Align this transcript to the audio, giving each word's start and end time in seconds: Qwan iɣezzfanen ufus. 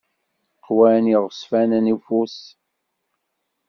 Qwan 0.65 1.05
iɣezzfanen 1.13 1.85
ufus. 1.95 2.37